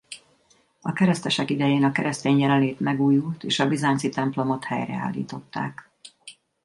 [0.81, 5.89] A keresztesek idején a keresztény jelenlét megújult és a bizánci templomot helyreállították.